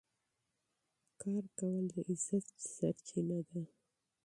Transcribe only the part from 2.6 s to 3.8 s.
سرچینه ده.